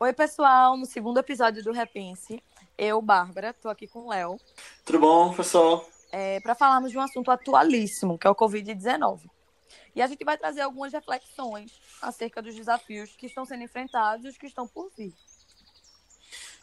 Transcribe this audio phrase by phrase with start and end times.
[0.00, 2.40] Oi, pessoal, no segundo episódio do Repense,
[2.78, 4.38] eu, Bárbara, tô aqui com o Léo.
[4.84, 5.84] Tudo bom, pessoal?
[6.12, 9.28] É, para falarmos de um assunto atualíssimo, que é o Covid-19.
[9.96, 14.28] E a gente vai trazer algumas reflexões acerca dos desafios que estão sendo enfrentados e
[14.28, 15.12] os que estão por vir.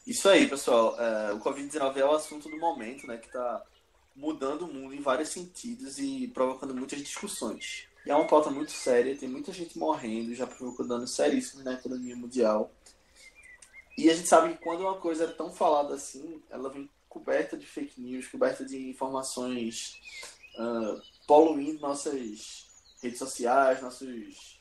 [0.08, 0.96] Isso aí, pessoal.
[0.98, 3.18] É, o Covid-19 é o assunto do momento, né?
[3.18, 3.66] Que está
[4.16, 7.90] mudando o mundo em vários sentidos e provocando muitas discussões.
[8.06, 11.74] E é uma pauta muito séria, tem muita gente morrendo, já provocou danos seríssimos na
[11.74, 12.72] economia mundial.
[13.98, 17.58] E a gente sabe que quando uma coisa é tão falada assim, ela vem coberta
[17.58, 19.98] de fake news, coberta de informações
[20.58, 22.68] uh, poluindo nossas
[23.02, 24.60] redes sociais, nossos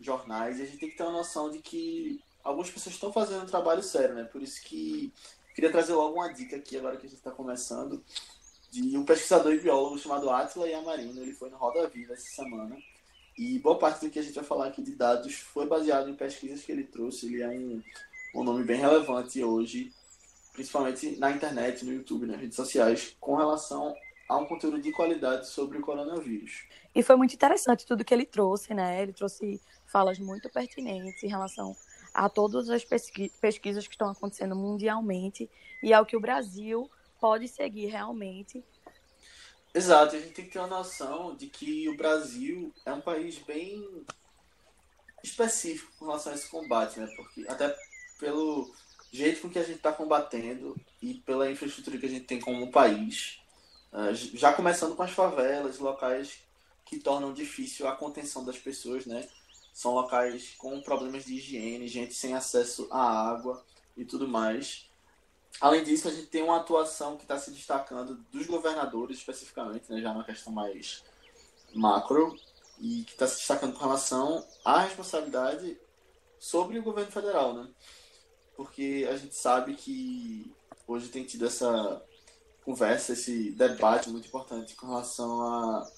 [0.00, 0.58] jornais.
[0.58, 3.46] E a gente tem que ter uma noção de que algumas pessoas estão fazendo um
[3.46, 4.24] trabalho sério, né?
[4.24, 5.12] Por isso que
[5.54, 8.04] queria trazer logo uma dica aqui, agora que a gente está começando,
[8.70, 11.22] de um pesquisador e biólogo chamado Atila Yamarino.
[11.22, 12.76] Ele foi no Roda Viva essa semana.
[13.38, 16.14] E boa parte do que a gente vai falar aqui de dados foi baseado em
[16.14, 17.26] pesquisas que ele trouxe.
[17.26, 17.82] Ele é um
[18.34, 19.92] um nome bem relevante hoje,
[20.52, 23.94] principalmente na internet, no YouTube, nas redes sociais, com relação
[24.28, 26.66] a um conteúdo de qualidade sobre o coronavírus.
[26.94, 29.02] E foi muito interessante tudo que ele trouxe, né?
[29.02, 31.76] Ele trouxe falas muito pertinentes em relação
[32.14, 35.50] a todas as pesquisas que estão acontecendo mundialmente
[35.82, 38.64] e ao que o Brasil pode seguir realmente.
[39.74, 43.38] Exato, a gente tem que ter uma noção de que o Brasil é um país
[43.38, 44.04] bem
[45.22, 47.06] específico com relação a esse combate, né?
[47.16, 47.74] Porque até
[48.22, 48.72] pelo
[49.10, 52.70] jeito com que a gente está combatendo e pela infraestrutura que a gente tem como
[52.70, 53.40] país.
[53.92, 56.38] Uh, já começando com as favelas, locais
[56.86, 59.28] que tornam difícil a contenção das pessoas, né?
[59.74, 63.64] São locais com problemas de higiene, gente sem acesso à água
[63.96, 64.88] e tudo mais.
[65.60, 70.00] Além disso, a gente tem uma atuação que está se destacando dos governadores, especificamente, né?
[70.00, 71.02] já na questão mais
[71.74, 72.36] macro,
[72.78, 75.78] e que está se destacando com relação à responsabilidade
[76.42, 77.68] sobre o governo federal, né?
[78.56, 80.52] Porque a gente sabe que
[80.86, 82.02] hoje tem tido essa
[82.64, 85.90] conversa, esse debate muito importante com relação a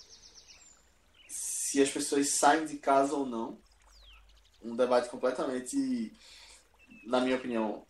[1.28, 3.58] se as pessoas saem de casa ou não.
[4.62, 6.16] Um debate completamente,
[7.04, 7.84] na minha opinião,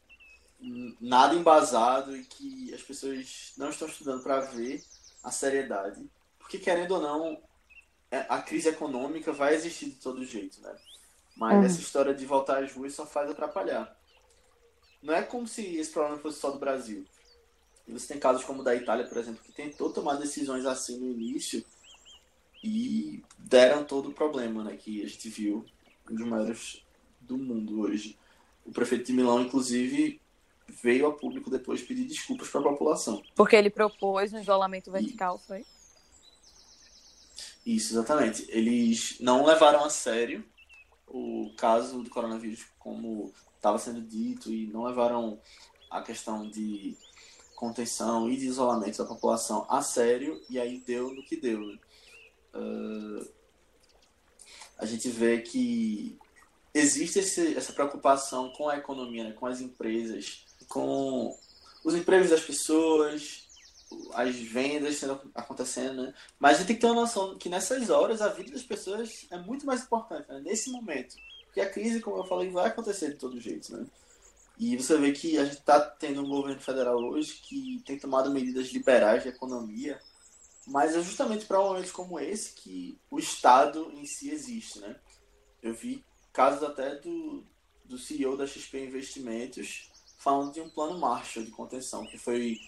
[1.01, 4.83] nada embasado e que as pessoas não estão estudando para ver
[5.23, 6.05] a seriedade.
[6.39, 7.41] Porque, querendo ou não,
[8.11, 10.75] é, a crise econômica vai existir de todo jeito, né?
[11.37, 11.65] Mas uhum.
[11.65, 13.95] essa história de voltar às ruas só faz atrapalhar.
[15.05, 17.05] Não é como se esse problema fosse só do Brasil.
[17.87, 20.99] E você tem casos como o da Itália, por exemplo, que tentou tomar decisões assim
[20.99, 21.63] no início
[22.63, 24.79] e deram todo o problema, né?
[24.79, 25.67] Que a gente viu
[26.11, 26.83] um dos maiores
[27.21, 28.19] do mundo hoje.
[28.65, 30.19] O prefeito de Milão, inclusive,
[30.83, 33.23] veio ao público depois pedir desculpas para a população.
[33.35, 35.47] Porque ele propôs um isolamento vertical, e...
[35.47, 35.67] foi?
[37.67, 38.47] Isso, exatamente.
[38.49, 40.43] Eles não levaram a sério
[41.07, 45.41] o caso do coronavírus como estava sendo dito e não levaram
[45.91, 46.95] a questão de
[47.57, 51.61] contenção e de isolamento da população a sério e aí deu no que deu.
[52.55, 53.27] Uh,
[54.77, 56.19] a gente vê que
[56.75, 61.35] existe esse, essa preocupação com a economia, né, com as empresas, com
[61.83, 63.45] os empregos das pessoas,
[64.13, 65.01] as vendas
[65.35, 66.15] acontecendo, né?
[66.39, 69.27] Mas a gente tem que ter uma noção que nessas horas a vida das pessoas
[69.31, 70.41] é muito mais importante, né?
[70.41, 71.17] nesse momento.
[71.55, 73.87] Porque a crise, como eu falei, vai acontecer de todo jeito, né?
[74.59, 78.29] E você vê que a gente está tendo um governo federal hoje que tem tomado
[78.29, 80.01] medidas liberais de economia,
[80.67, 84.97] mas é justamente para momentos como esse que o Estado em si existe, né?
[85.63, 87.45] Eu vi casos até do,
[87.85, 92.59] do CEO da XP Investimentos falando de um plano Marshall de contenção, que foi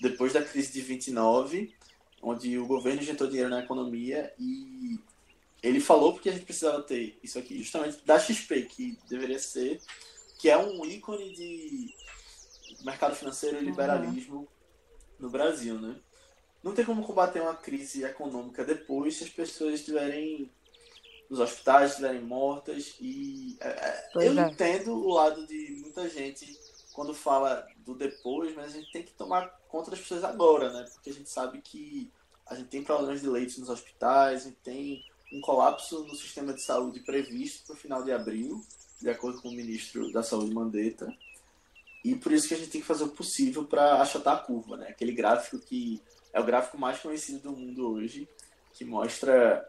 [0.00, 1.74] depois da crise de 29,
[2.22, 5.00] onde o governo injetou dinheiro na economia e
[5.62, 9.80] ele falou porque a gente precisava ter isso aqui, justamente da XP, que deveria ser,
[10.38, 11.94] que é um ícone de
[12.84, 14.46] mercado financeiro e liberalismo uhum.
[15.18, 15.96] no Brasil, né?
[16.62, 20.50] Não tem como combater uma crise econômica depois se as pessoas estiverem
[21.28, 24.50] nos hospitais, estiverem mortas e é, é eu é.
[24.50, 26.58] entendo o lado de muita gente
[26.92, 30.84] quando fala do depois, mas a gente tem que tomar conta das pessoas agora, né?
[30.92, 32.10] Porque a gente sabe que
[32.46, 36.52] a gente tem problemas de leite nos hospitais, a gente tem um colapso no sistema
[36.52, 38.64] de saúde previsto para o final de abril,
[39.00, 41.12] de acordo com o ministro da Saúde Mandetta.
[42.04, 44.76] E por isso que a gente tem que fazer o possível para achatar a curva,
[44.76, 44.88] né?
[44.88, 46.00] Aquele gráfico que
[46.32, 48.28] é o gráfico mais conhecido do mundo hoje,
[48.72, 49.68] que mostra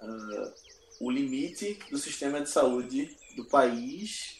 [0.00, 0.52] uh,
[1.00, 4.38] o limite do sistema de saúde do país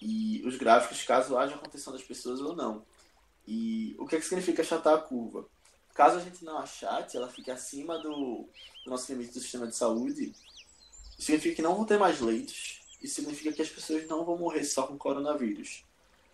[0.00, 2.84] e os gráficos caso haja contenção das pessoas ou não.
[3.46, 5.46] E o que, é que significa achatar a curva?
[5.96, 8.46] Caso a gente não achate, ela fique acima do,
[8.84, 10.34] do nosso limite do sistema de saúde,
[11.18, 14.62] significa que não vão ter mais leitos, isso significa que as pessoas não vão morrer
[14.64, 15.84] só com coronavírus.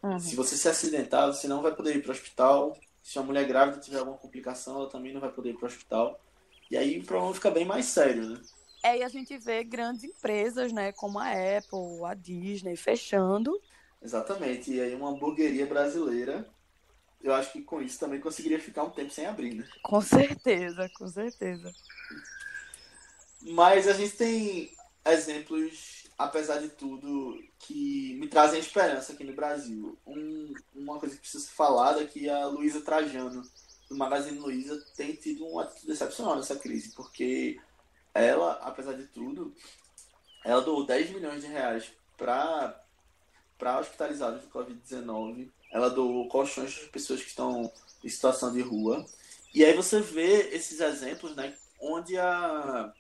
[0.03, 0.19] Uhum.
[0.19, 2.77] Se você se acidentar, você não vai poder ir para o hospital.
[3.01, 5.69] Se uma mulher grávida tiver alguma complicação, ela também não vai poder ir para o
[5.69, 6.21] hospital.
[6.69, 8.41] E aí o problema fica bem mais sério, né?
[8.83, 13.61] É, e a gente vê grandes empresas, né, como a Apple, a Disney, fechando.
[14.03, 14.73] Exatamente.
[14.73, 16.49] E aí uma hamburgueria brasileira,
[17.23, 19.69] eu acho que com isso também conseguiria ficar um tempo sem abrir, né?
[19.83, 21.73] Com certeza, com certeza.
[23.41, 24.71] Mas a gente tem
[25.05, 29.99] exemplos, apesar de tudo, que me trazem esperança aqui no Brasil.
[30.07, 33.43] Um, uma coisa que precisa ser falada é que a Luísa Trajano,
[33.89, 37.61] do Magazine Luiza, tem tido uma atitude excepcional nessa crise, porque
[38.15, 39.55] ela, apesar de tudo,
[40.45, 42.79] ela doou 10 milhões de reais para
[43.59, 45.49] para hospitalizados do Covid-19.
[45.73, 47.73] Ela doou colchões para pessoas que estão
[48.05, 49.05] em situação de rua.
[49.55, 52.93] E aí você vê esses exemplos, né, onde a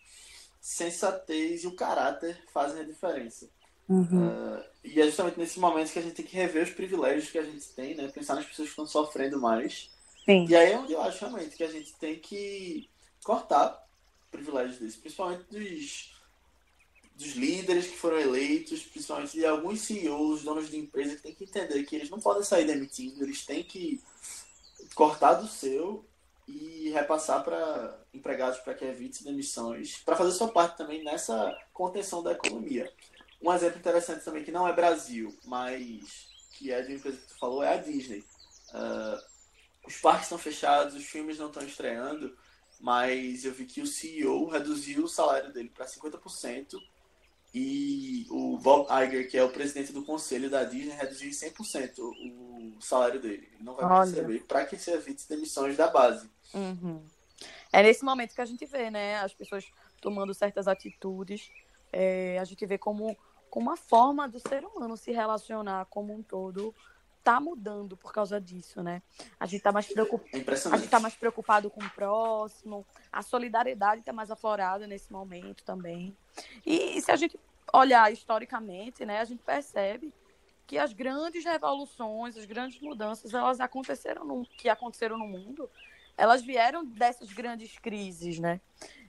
[0.60, 3.48] sensatez e o caráter fazem a diferença.
[3.88, 4.28] Uhum.
[4.28, 7.38] Uh, e é justamente nesse momento que a gente tem que rever os privilégios que
[7.38, 8.08] a gente tem, né?
[8.08, 9.90] Pensar nas pessoas que estão sofrendo mais.
[10.24, 10.46] Sim.
[10.48, 12.88] E aí é onde eu acho realmente que a gente tem que
[13.24, 13.82] cortar
[14.30, 16.14] privilégios desses, principalmente dos,
[17.16, 21.44] dos líderes que foram eleitos, principalmente de alguns CEOs, donos de empresa, que tem que
[21.44, 24.00] entender que eles não podem sair demitindo, eles têm que
[24.94, 26.04] cortar do seu
[26.48, 32.22] e repassar para empregados para que evite demissões, para fazer sua parte também nessa contenção
[32.22, 32.92] da economia.
[33.40, 37.28] Um exemplo interessante também, que não é Brasil, mas que é de uma empresa que
[37.28, 38.24] tu falou, é a Disney.
[38.72, 39.32] Uh,
[39.86, 42.36] os parques estão fechados, os filmes não estão estreando,
[42.80, 46.78] mas eu vi que o CEO reduziu o salário dele para 50%
[47.54, 51.98] e o Bob Iger, que é o presidente do conselho da Disney, reduziu em 100%
[51.98, 53.48] o salário dele.
[53.52, 54.04] Ele não vai Olha.
[54.04, 56.30] receber para que se evite demissões da base.
[56.54, 57.02] Uhum.
[57.70, 59.66] É nesse momento que a gente vê, né, as pessoas
[60.00, 61.50] tomando certas atitudes.
[61.92, 63.16] É, a gente vê como,
[63.50, 66.74] como a forma do ser humano se relacionar como um todo
[67.22, 69.02] tá mudando por causa disso, né?
[69.38, 73.22] A gente tá mais preocupado, é a gente tá mais preocupado com o próximo, a
[73.22, 76.16] solidariedade está mais aflorada nesse momento também.
[76.66, 77.38] E, e se a gente
[77.72, 80.12] olhar historicamente, né, a gente percebe
[80.66, 85.68] que as grandes revoluções, as grandes mudanças, elas aconteceram no, que aconteceram no mundo,
[86.16, 88.60] elas vieram dessas grandes crises, né?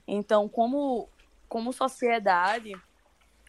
[0.06, 1.08] Então, como
[1.48, 2.72] como sociedade,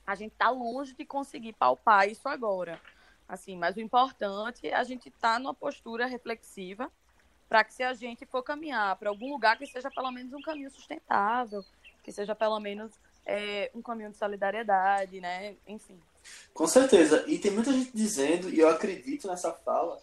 [0.05, 2.79] a gente está longe de conseguir palpar isso agora.
[3.27, 6.91] Assim, mas o importante é a gente estar tá numa postura reflexiva
[7.49, 10.41] para que se a gente for caminhar para algum lugar que seja pelo menos um
[10.41, 11.63] caminho sustentável,
[12.03, 12.91] que seja pelo menos
[13.25, 15.55] é, um caminho de solidariedade, né?
[15.67, 15.99] Enfim.
[16.53, 17.23] Com certeza.
[17.27, 20.01] E tem muita gente dizendo, e eu acredito nessa fala,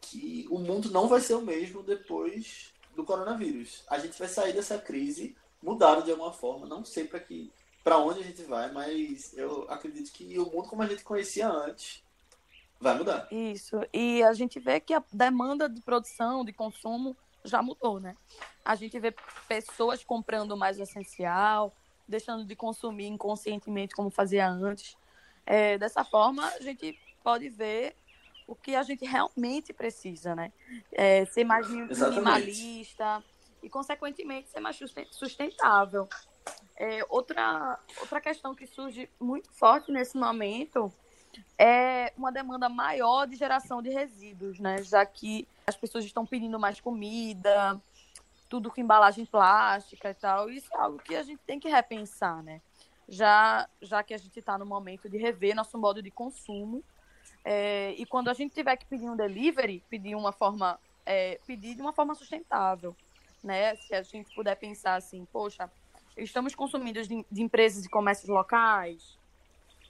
[0.00, 3.82] que o mundo não vai ser o mesmo depois do coronavírus.
[3.88, 6.66] A gente vai sair dessa crise mudado de alguma forma.
[6.66, 7.50] Não sei para que,
[7.82, 11.48] para onde a gente vai, mas eu acredito que o mundo como a gente conhecia
[11.48, 12.02] antes
[12.84, 13.26] vai mudar.
[13.32, 13.80] Isso.
[13.92, 18.16] E a gente vê que a demanda de produção, de consumo já mudou, né?
[18.64, 19.14] A gente vê
[19.48, 21.74] pessoas comprando mais o essencial,
[22.06, 24.96] deixando de consumir inconscientemente como fazia antes.
[25.44, 27.96] É, dessa forma, a gente pode ver
[28.46, 30.52] o que a gente realmente precisa, né?
[30.92, 33.22] É, ser mais minimalista
[33.62, 34.78] e, consequentemente, ser mais
[35.10, 36.08] sustentável.
[36.76, 40.92] É, outra, outra questão que surge muito forte nesse momento
[41.58, 44.82] é uma demanda maior de geração de resíduos, né?
[44.82, 47.80] Já que as pessoas estão pedindo mais comida,
[48.48, 50.50] tudo com embalagem plástica e tal.
[50.50, 52.60] Isso é algo que a gente tem que repensar, né?
[53.08, 56.82] Já, já que a gente está no momento de rever nosso modo de consumo.
[57.44, 61.74] É, e quando a gente tiver que pedir um delivery, pedir uma forma, é, pedir
[61.74, 62.96] de uma forma sustentável,
[63.42, 63.76] né?
[63.76, 65.70] Se a gente puder pensar assim, poxa,
[66.16, 69.18] estamos consumindo de, de empresas e comércios locais,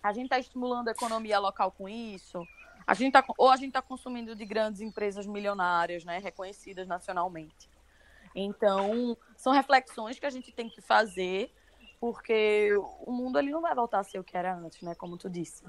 [0.05, 2.47] a gente está estimulando a economia local com isso,
[2.87, 7.71] a gente tá, ou a gente está consumindo de grandes empresas milionárias, né, reconhecidas nacionalmente.
[8.35, 11.51] Então, são reflexões que a gente tem que fazer,
[11.99, 12.71] porque
[13.01, 15.31] o mundo ele não vai voltar a ser o que era antes, né, como tu
[15.31, 15.65] disse.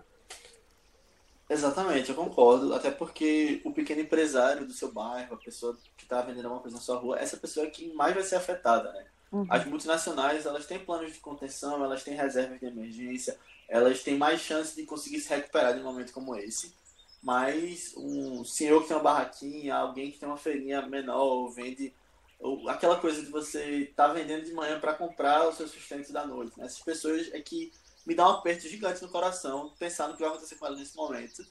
[1.50, 2.74] Exatamente, eu concordo.
[2.74, 6.75] Até porque o pequeno empresário do seu bairro, a pessoa que está vendendo alguma coisa
[6.75, 9.06] na sua rua, essa pessoa é que mais vai ser afetada, né?
[9.32, 9.46] Uhum.
[9.50, 14.41] As multinacionais, elas têm planos de contenção, elas têm reservas de emergência, elas têm mais
[14.41, 16.74] chance de conseguir se recuperar de um momento como esse.
[17.22, 21.94] Mas um senhor que tem uma barraquinha, alguém que tem uma feirinha menor, vende
[22.39, 26.12] ou aquela coisa de você estar tá vendendo de manhã para comprar o seu sustento
[26.12, 26.58] da noite.
[26.58, 26.65] Né?
[26.65, 27.72] Essas pessoas é que
[28.05, 30.96] me dá um aperto gigante no coração pensar no que vai acontecer com elas nesse
[30.96, 31.46] momento.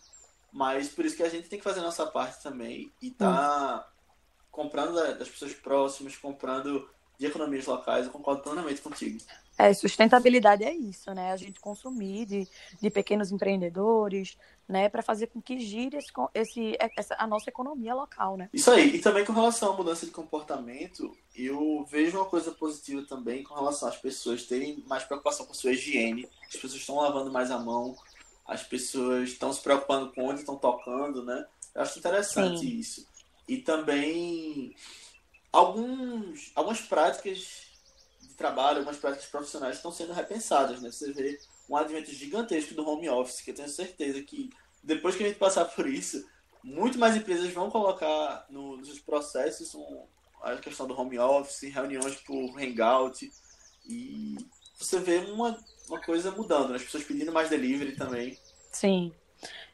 [0.53, 3.85] Mas por isso que a gente tem que fazer a nossa parte também e tá
[3.85, 4.15] hum.
[4.53, 9.19] comprando das pessoas próximas, comprando de economias locais, eu concordo plenamente contigo.
[9.57, 11.31] É, sustentabilidade é isso, né?
[11.31, 12.49] A gente consumir de,
[12.81, 14.37] de pequenos empreendedores,
[14.69, 14.89] né?
[14.89, 18.49] Para fazer com que gire esse, esse, essa, a nossa economia local, né?
[18.53, 18.97] Isso aí.
[18.97, 23.55] E também com relação à mudança de comportamento, eu vejo uma coisa positiva também com
[23.55, 26.29] relação às pessoas terem mais preocupação com sua higiene.
[26.49, 27.97] As pessoas estão lavando mais a mão,
[28.45, 31.47] as pessoas estão se preocupando com onde estão tocando, né?
[31.73, 32.79] Eu acho interessante Sim.
[32.79, 33.07] isso.
[33.47, 34.75] E também
[35.55, 37.69] alguns, algumas práticas
[38.21, 40.91] de trabalho, algumas práticas profissionais estão sendo repensadas, né?
[40.91, 44.51] Você vê um advento gigantesco do home office, que eu tenho certeza que
[44.83, 46.29] depois que a gente passar por isso,
[46.63, 50.03] muito mais empresas vão colocar no, nos processos um,
[50.43, 53.33] a questão do home office, reuniões por hangout,
[53.87, 54.37] e
[54.77, 55.57] você vê uma,
[55.89, 56.77] uma coisa mudando, né?
[56.77, 58.37] as pessoas pedindo mais delivery também.
[58.73, 59.15] Sim.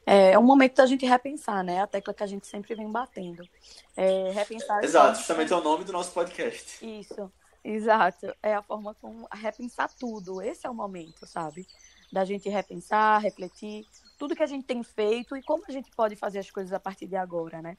[0.05, 1.81] É, é um momento da gente repensar, né?
[1.81, 3.47] A tecla que a gente sempre vem batendo.
[3.95, 4.83] É, repensar.
[4.83, 6.85] Exato, justamente é o nome do nosso podcast.
[6.85, 7.31] Isso.
[7.63, 8.33] Exato.
[8.41, 10.41] É a forma como repensar tudo.
[10.41, 11.67] Esse é o momento, sabe?
[12.11, 13.85] Da gente repensar, refletir
[14.17, 16.79] tudo que a gente tem feito e como a gente pode fazer as coisas a
[16.79, 17.77] partir de agora, né?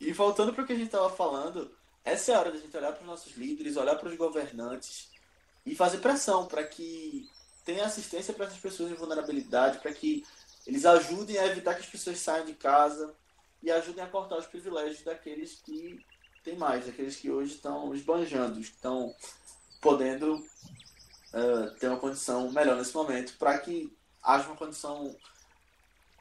[0.00, 1.70] E voltando para o que a gente estava falando,
[2.04, 5.10] essa é a hora da gente olhar para os nossos líderes, olhar para os governantes
[5.64, 7.28] e fazer pressão para que
[7.64, 10.24] tenha assistência para essas pessoas em vulnerabilidade, para que
[10.70, 13.12] eles ajudem a evitar que as pessoas saiam de casa
[13.60, 15.98] e ajudem a cortar os privilégios daqueles que
[16.44, 19.12] tem mais, aqueles que hoje estão esbanjando, estão
[19.80, 25.16] podendo uh, ter uma condição melhor nesse momento, para que haja uma condição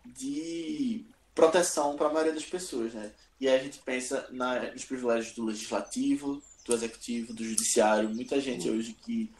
[0.03, 3.13] de proteção para a maioria das pessoas, né?
[3.39, 8.41] E aí a gente pensa na, nos privilégios do legislativo, do executivo, do judiciário, muita
[8.41, 9.31] gente hoje que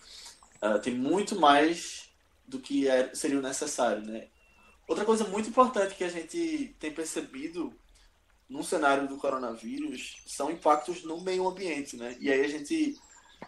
[0.61, 2.11] uh, tem muito mais
[2.47, 4.27] do que é, seria necessário, né?
[4.89, 7.71] Outra coisa muito importante que a gente tem percebido
[8.49, 12.17] no cenário do coronavírus são impactos no meio ambiente, né?
[12.19, 12.99] E aí a gente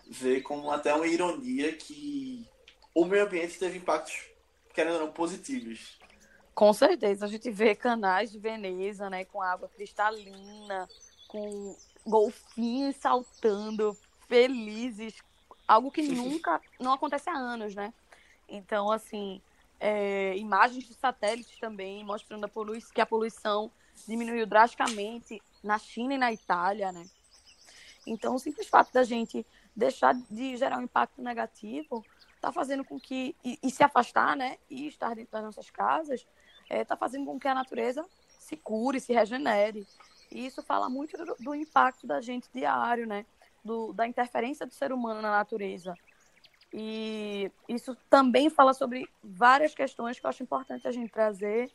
[0.07, 2.47] vê como até uma ironia que
[2.93, 4.13] o meio ambiente teve impactos,
[4.71, 5.97] querendo ou não, positivos.
[6.53, 10.87] Com certeza, a gente vê canais de Veneza, né, com água cristalina,
[11.27, 15.15] com golfinhos saltando, felizes,
[15.67, 17.91] algo que nunca, não acontece há anos, né?
[18.47, 19.41] Então, assim,
[19.81, 22.49] é, imagens de satélites também mostrando a
[22.93, 23.71] que a poluição
[24.07, 27.03] diminuiu drasticamente na China e na Itália, né?
[28.05, 29.45] Então, o simples fato da gente
[29.75, 34.57] deixar de gerar um impacto negativo está fazendo com que e, e, se afastar, né,
[34.69, 36.21] e estar dentro das nossas casas,
[36.61, 38.05] está é, tá fazendo com que a natureza
[38.39, 39.85] se cure, se regenere.
[40.31, 43.25] E isso fala muito do, do impacto da gente diário, né,
[43.63, 45.95] do, da interferência do ser humano na natureza.
[46.73, 51.69] E isso também fala sobre várias questões que eu acho importante a gente trazer,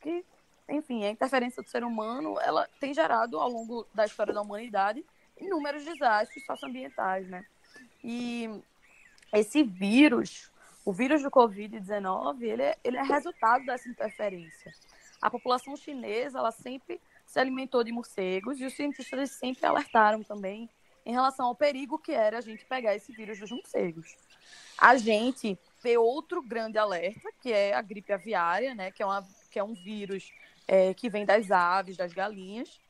[0.00, 0.24] que
[0.68, 5.04] enfim, a interferência do ser humano, ela tem gerado ao longo da história da humanidade
[5.40, 7.44] inúmeros desastres socioambientais, né?
[8.02, 8.50] E
[9.32, 10.50] esse vírus,
[10.84, 14.72] o vírus do Covid-19, ele é, ele é resultado dessa interferência.
[15.20, 20.68] A população chinesa, ela sempre se alimentou de morcegos e os cientistas sempre alertaram também
[21.04, 24.16] em relação ao perigo que era a gente pegar esse vírus dos morcegos.
[24.78, 29.26] A gente vê outro grande alerta, que é a gripe aviária, né, que é, uma,
[29.50, 30.30] que é um vírus
[30.66, 32.80] é, que vem das aves, das galinhas.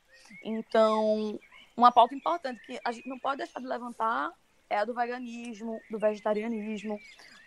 [0.43, 1.39] Então,
[1.77, 4.33] uma pauta importante que a gente não pode deixar de levantar
[4.69, 6.99] é a do veganismo, do vegetarianismo,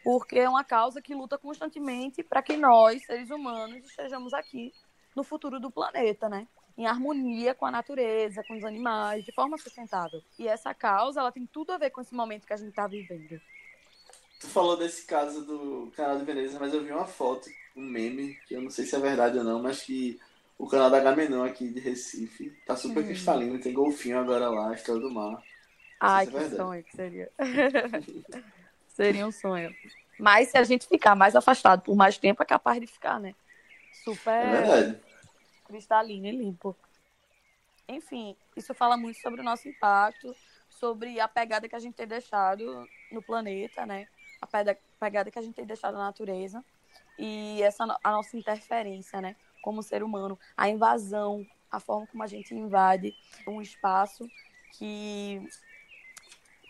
[0.04, 4.74] porque é uma causa que luta constantemente para que nós, seres humanos, estejamos aqui
[5.16, 6.48] no futuro do planeta, né?
[6.78, 10.22] Em harmonia com a natureza, com os animais, de forma sustentável.
[10.38, 12.88] E essa causa, ela tem tudo a ver com esse momento que a gente está
[12.88, 13.42] vivendo.
[14.40, 18.36] Tu falou desse caso do canal de Veneza, mas eu vi uma foto, um meme,
[18.48, 20.20] que eu não sei se é verdade ou não, mas que
[20.58, 23.08] o canal da Gamenon aqui de Recife tá super hum.
[23.08, 25.44] cristalino, tem golfinho agora lá, estrela do mar.
[26.00, 27.32] Ai, é que é sonho que seria.
[28.88, 29.76] seria um sonho.
[30.18, 33.36] Mas se a gente ficar mais afastado por mais tempo, é capaz de ficar, né?
[34.04, 35.00] Super é
[35.70, 36.76] cristalino e limpo.
[37.88, 40.36] Enfim, isso fala muito sobre o nosso impacto,
[40.70, 44.08] sobre a pegada que a gente tem deixado no planeta, né?
[44.42, 44.48] A
[45.00, 46.64] pegada que a gente tem deixado na natureza
[47.18, 52.28] e essa a nossa interferência, né, como ser humano, a invasão, a forma como a
[52.28, 53.14] gente invade
[53.48, 54.28] um espaço
[54.74, 55.48] que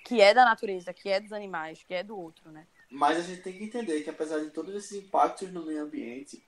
[0.05, 2.65] que é da natureza, que é dos animais, que é do outro, né?
[2.89, 6.43] Mas a gente tem que entender que apesar de todos esses impactos no meio ambiente,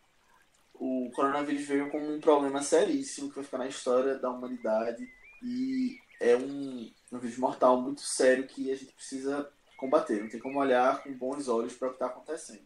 [0.73, 5.07] o coronavírus veio como um problema seríssimo que vai ficar na história da humanidade
[5.43, 9.47] e é um, um vírus mortal muito sério que a gente precisa
[9.81, 10.21] combater.
[10.21, 12.61] Não tem como olhar com bons olhos para o que está acontecendo.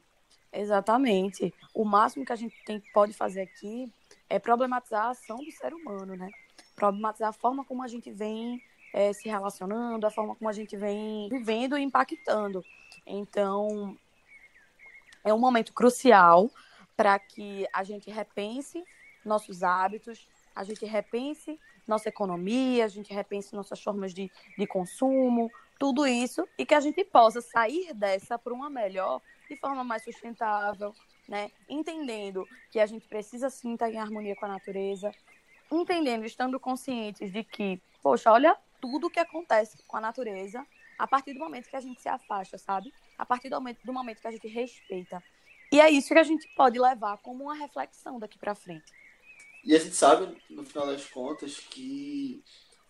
[0.51, 1.53] Exatamente.
[1.74, 3.91] O máximo que a gente tem, pode fazer aqui
[4.29, 6.29] é problematizar a ação do ser humano, né?
[6.75, 8.62] Problematizar a forma como a gente vem
[8.93, 12.63] é, se relacionando, a forma como a gente vem vivendo e impactando.
[13.05, 13.98] Então,
[15.24, 16.51] é um momento crucial
[16.98, 18.84] para que a gente repense
[19.24, 25.51] nossos hábitos, a gente repense nossa economia, a gente repense nossas formas de, de consumo,
[25.79, 30.03] tudo isso, e que a gente possa sair dessa para uma melhor de forma mais
[30.03, 30.94] sustentável,
[31.27, 31.51] né?
[31.70, 35.12] Entendendo que a gente precisa sim estar em harmonia com a natureza,
[35.72, 40.65] entendendo, estando conscientes de que, poxa, olha tudo que acontece com a natureza
[40.98, 42.94] a partir do momento que a gente se afasta, sabe?
[43.17, 45.22] A partir do momento, do momento que a gente respeita.
[45.72, 48.91] E é isso que a gente pode levar como uma reflexão daqui para frente.
[49.63, 52.44] E a gente sabe, no final das contas, que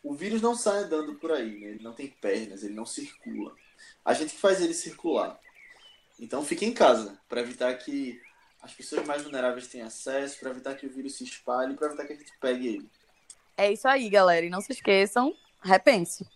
[0.05, 1.67] o vírus não sai andando por aí, né?
[1.69, 3.55] ele não tem pernas, ele não circula.
[4.05, 5.39] A gente que faz ele circular.
[6.19, 8.21] Então fique em casa, para evitar que
[8.61, 12.05] as pessoas mais vulneráveis tenham acesso, para evitar que o vírus se espalhe, para evitar
[12.05, 12.89] que a gente pegue ele.
[13.57, 14.45] É isso aí, galera.
[14.45, 16.27] E não se esqueçam, repense.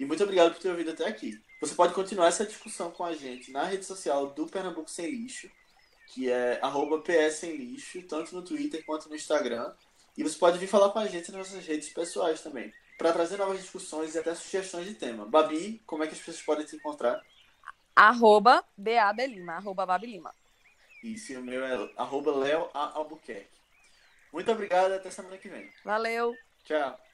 [0.00, 1.38] E muito obrigado por ter ouvido até aqui.
[1.60, 5.50] Você pode continuar essa discussão com a gente na rede social do Pernambuco Sem Lixo,
[6.08, 7.02] que é arroba
[7.42, 9.70] Lixo, tanto no Twitter quanto no Instagram.
[10.16, 13.36] E você pode vir falar com a gente nas nossas redes pessoais também, para trazer
[13.36, 15.26] novas discussões e até sugestões de tema.
[15.26, 17.22] Babi, como é que as pessoas podem te encontrar?
[17.94, 20.34] Arroba BABelima, arroba Babilima.
[21.02, 22.32] Isso, e o meu é arroba
[22.72, 23.48] Albuquerque.
[24.32, 25.70] Muito obrigado, até semana que vem.
[25.84, 26.34] Valeu.
[26.64, 27.05] Tchau.